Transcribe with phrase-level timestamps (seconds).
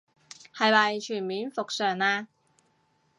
[0.55, 2.25] 係咪全面復常嘞